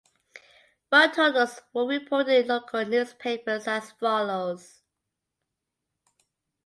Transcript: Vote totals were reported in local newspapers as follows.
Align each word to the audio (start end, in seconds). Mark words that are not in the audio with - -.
Vote 0.89 1.13
totals 1.13 1.59
were 1.73 1.85
reported 1.85 2.33
in 2.41 2.47
local 2.47 2.83
newspapers 2.83 3.67
as 3.67 3.91
follows. 3.91 4.81